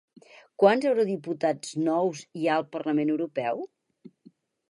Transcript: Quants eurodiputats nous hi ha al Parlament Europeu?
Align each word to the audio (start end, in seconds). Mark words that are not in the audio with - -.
Quants 0.61 0.87
eurodiputats 0.91 1.75
nous 1.89 2.23
hi 2.41 2.49
ha 2.53 2.57
al 2.61 2.67
Parlament 2.77 3.13
Europeu? 3.17 3.65